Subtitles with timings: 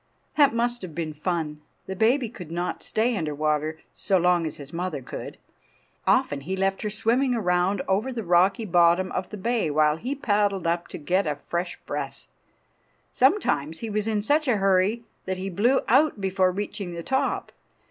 [0.35, 1.61] That must have been fun.
[1.85, 5.37] The baby could not stay under water so long as his mother could.
[6.07, 10.15] Often he left her swimming around over the rocky bottom of the bay while he
[10.15, 12.27] paddled up to get a fresh breath.
[13.13, 17.51] Sometimes he was in such a hurry that he blew out before reaching the top.